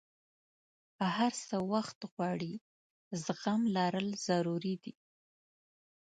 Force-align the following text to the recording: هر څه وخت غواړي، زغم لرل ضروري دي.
هر 1.15 1.33
څه 1.47 1.55
وخت 1.73 1.99
غواړي، 2.13 2.53
زغم 3.23 3.61
لرل 3.75 4.07
ضروري 4.27 4.75
دي. 4.83 4.93